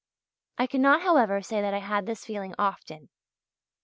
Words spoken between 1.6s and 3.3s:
that I had this feeling often.